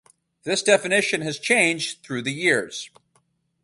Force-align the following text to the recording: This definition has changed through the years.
This 0.45 0.63
definition 0.63 1.21
has 1.21 1.37
changed 1.37 2.01
through 2.03 2.23
the 2.23 2.33
years. 2.33 2.89